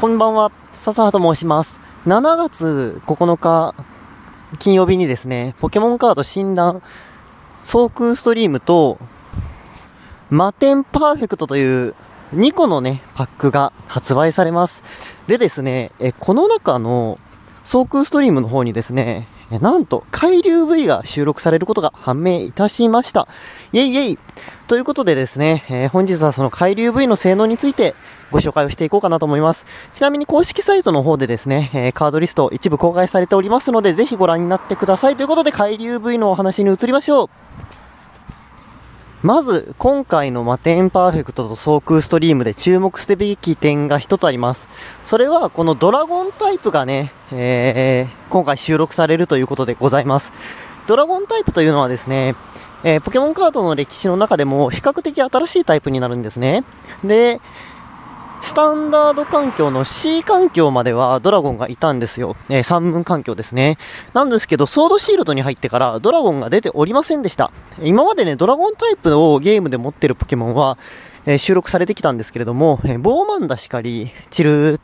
[0.00, 1.78] こんばんは、笹葉と申します。
[2.06, 3.74] 7月9日、
[4.58, 6.80] 金曜日にですね、ポケモンカード診断、
[7.64, 8.96] ソークストリームと、
[10.30, 11.94] マテンパーフェクトという
[12.32, 14.82] 2個のね、パックが発売されます。
[15.26, 17.18] でですね、え、この中の、
[17.66, 19.28] ソークストリームの方にですね、
[19.58, 23.26] なんと、海流 V が収録されることが判明いたしました。
[23.72, 24.18] イェイイェイ
[24.68, 27.96] ということでですね、えー、本日はその海流 V の性能について
[28.30, 29.66] ご紹介をしていこうかなと思います。
[29.94, 35.16] ちなみに公式サイトの方でですね、えー、カードリスト一部公開されておりますので、ぜひご覧になってください。
[35.16, 37.30] ということで、海流 V のお話に移りましょう。
[39.22, 44.66] まず、今回のマテンパーフェクトとソークストリームで注目すべき点が一つあります。
[45.04, 50.32] それは、このドラゴンタイプがね、えー、今回収録されるということでございます。
[50.86, 52.34] ドラゴンタイプというのはですね、
[52.82, 56.64] えー、ポケモンカードの歴史の中でも比較的新しいタイプになるんですね。
[57.04, 57.42] で、
[58.42, 62.36] スタンダード環境の C 環境まではドラゴンがいたんですよ。
[62.48, 63.78] えー、三分環境ですね。
[64.14, 67.52] なんですけど、ソードシールドに入ってからドラゴンが出ておりませんでした。
[67.82, 70.78] 今までね、ドラゴンタイプをゲームで持ってるポケモンは、
[71.26, 74.80] えー、収録されてきたんですけれども、えー、ボーマンダしかり、チル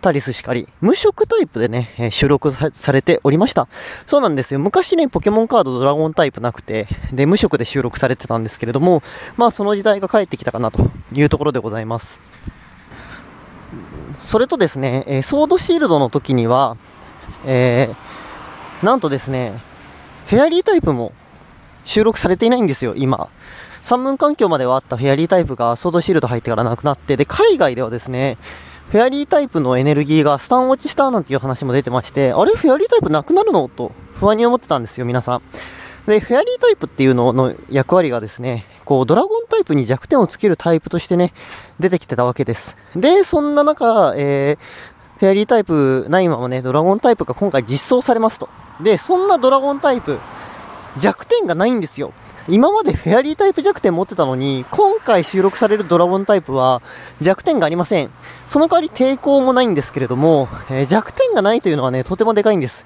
[0.00, 3.68] タリスしかり、無色タイプでね、え、収録されておりました。
[4.06, 4.60] そうなんですよ。
[4.60, 9.02] 昔ね、ポケモンカードドラゴンタイプなくて、で、無色で収録されてたんですけれども、
[9.36, 12.33] まあその時代が帰ってきたかなというところでございます。
[14.26, 16.76] それとですね、え、ソードシールドの時には、
[17.44, 19.62] えー、なんとですね、
[20.26, 21.12] フェアリータイプも
[21.84, 23.28] 収録されていないんですよ、今。
[23.82, 28.38] 三分環境まではあったフェアリータイプがソードシールド入ってからなくなって、で、海外ではですね、
[28.90, 33.68] フェアリータイプのエネルギーがスタン落ちしたなんていう話も出てまして、あれフェアリータイプなくなるの？
[33.68, 35.42] と不安に思ってたんですよ、皆さん。
[36.06, 41.32] で、フェアリータイプっていうのの役割がですね、こう、ドラゴンタイプに弱点をつけるタイプとしてね、
[41.80, 42.76] 出てきてたわけです。
[42.94, 48.48] で、そんな中、えー、フェアリータイプないままね、ドラゴンタイプが今回実装されますと。
[48.82, 50.18] で、そんなドラゴンタイプ、
[50.98, 52.12] 弱点がないんですよ。
[52.46, 56.82] 今までフェアリータイプ弱点持ってたのに、今回収録されるドラゴンタイプは
[57.22, 58.10] 弱点がありません。
[58.48, 62.84] その代わり抵抗もないんですけれども、えー、弱点がないというのはね、とてもでかいんです。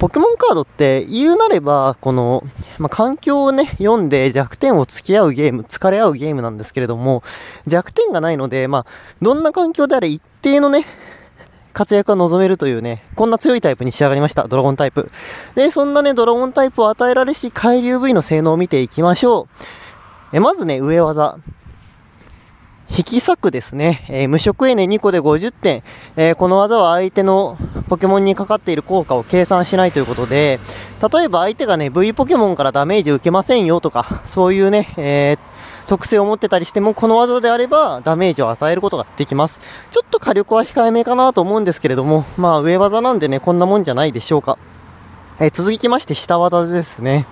[0.00, 2.42] ポケモンカードって言うなれば、この、
[2.78, 7.22] まあ、環境をね、読んで弱点を付き合うゲーム、疲れ合うゲームなんですけれども、
[7.66, 8.86] 弱点がないので、まあ、
[9.20, 10.86] どんな環境であれ一定のね、
[11.74, 14.48] 活躍が望めるというね、こんな強いタイプに仕上がりました。
[14.48, 15.10] ドラゴンタイプ。
[15.54, 19.48] で、そんなね、ドラゴンタイプを与えられし、海流 V の性能を見ていきましょ
[20.32, 20.36] う。
[20.36, 21.36] え、まずね、上技。
[23.00, 24.04] 引き裂くですね。
[24.10, 25.82] えー、無色エネ2個で50点。
[26.16, 27.56] えー、この技は相手の
[27.88, 30.60] ポケモンにかかっている効果を計算しないということで、
[31.10, 39.58] 例えば相手がね、V ポケモンからダメージ受けませんよとか、そういうね、えー、特性を持ってたりしても、この技であればダメージを与えることができます。
[39.92, 44.58] ちょっと火力は控えめかなと思うんですけれども、まあ上技なんでね、こんなもんじゃないでしょうか。
[45.38, 47.26] えー、続きまして下技ですね。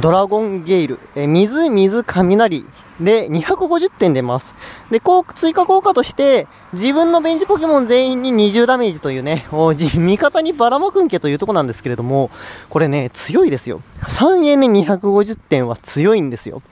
[0.00, 2.66] ドラゴンゲイル、え、水、水、雷、
[3.00, 4.54] で、250点出ます。
[4.90, 12.30] で、こう、追加効果として、自分のベンチポケモン全員に20ダメージというね、 味方にばらまくんけというとこなんですけれども、
[12.68, 13.82] これね、強いですよ。
[14.02, 16.62] 3円で250点は強いんですよ。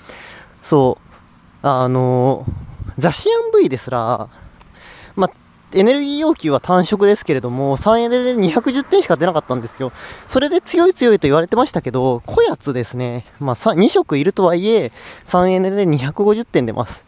[0.63, 0.99] そ
[1.63, 1.67] う。
[1.67, 4.29] あのー、ザシアン V ですら、
[5.15, 5.31] ま
[5.77, 9.93] エネルギー要求は単色ですけれども、3円で210点しか出なかったんですよ。
[10.27, 13.27] それで強い強いと言われてましたけど、こやつですね。
[13.41, 14.91] まあ、2色いるとはいえ、
[15.27, 17.05] 3円で250点出ます。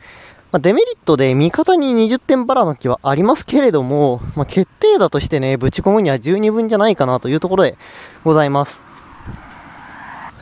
[0.53, 7.79] まあ、デメリットで味方に20点ばらまきはありますけれども、まあ、決定打としてね、ぶち込むには十二分じゃないかなというところで
[8.23, 8.88] ございます。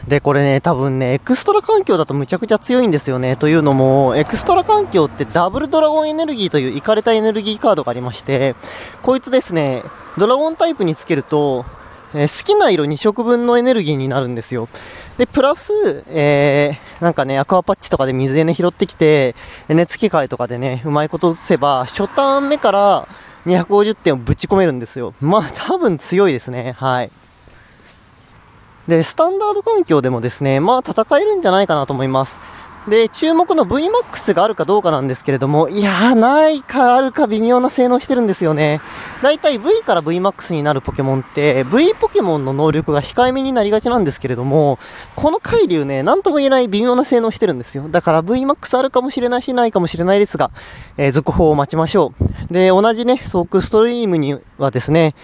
[0.08, 3.36] で、これね、多分ね、エクストラ環境だとむちゃくちゃ強いんですよね。
[3.36, 8.54] というのも、エクストラ環境ってダブルドラゴンエネルギーというイカれたエネルギーカードがありまして、
[9.02, 9.82] こいつですね、
[10.16, 11.64] ドラゴンタイプにつけると、
[12.14, 14.68] えー、好きな色2色分のエネルギーになるんですよ。
[15.18, 19.34] で、プラス、えー、なんかね、アクアパッチとかで水エネ拾ってきて、
[19.68, 23.08] 熱機械とかでね、うまいこと移せば、初ターン目から
[23.46, 25.14] 250点をぶち込めるんですよ。
[25.20, 26.76] まあ、多分強いですね。
[26.78, 27.10] はい。
[28.88, 32.38] で、スタンダード環境でもですね、まあ戦えるんじゃないかなと思います。
[32.88, 38.80] で、注目の VMAX があるかどうかなんですけれども、いやー、ないかあるか微妙な性能してるんですよね。
[39.24, 44.78] だいたい V から VMAX になるポケモンって、V ポケモンの能力が控えめになりがちなんですけれども、
[45.16, 47.88] この海流ね、なんとも言えない微妙な性能してるんですよ。
[47.88, 50.52] だから VMAX あるかもしれないし、ないかもしれないですが、
[50.96, 52.12] えー、続報を待ちましょ
[52.50, 52.52] う。
[52.54, 55.16] で、同じね、ソークストリームにはですね、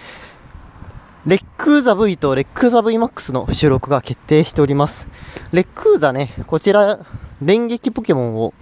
[1.25, 5.07] レックーザ V とレックーザ VMAX の収録が決定しております。
[5.53, 6.99] レックーザね、こちら、
[7.41, 8.53] 連撃ポケモンを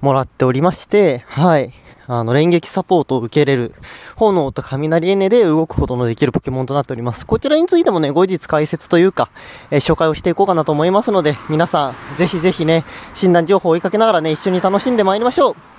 [0.00, 1.72] もらっておりまして、はい。
[2.08, 3.72] あの、連撃サポートを受けれる、
[4.16, 7.24] 炎と雷エネで動くことのできるポケモンとなっております。
[7.24, 9.30] こちらについてもね、後日解説というか、
[9.70, 15.75] えー、紹介をしていこうかなと思いますので、皆さん、ぜひぜひね、診断情報を追いかけながらね、一緒に楽しんでまいりましょう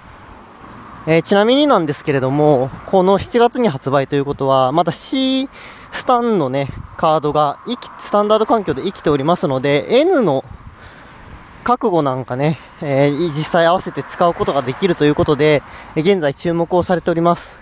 [1.09, 5.49] えー、ちなみになんですけれども、この7月に発売ということは、まだ C
[5.93, 6.67] スタンのね、
[6.97, 10.43] カードが生き、スタンダード環境で生きておりますので、N の
[11.63, 15.63] 覚悟なんかね、えー、実際合わせて使うことができるということで、
[15.95, 17.57] 現在注目をされております。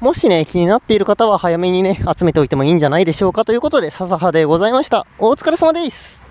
[0.00, 5.06] もしね、気になっている方は早めにね、集めておいてもいいんじゃないでしょうかということで、笹葉でございました。
[5.20, 6.25] お疲れ様です。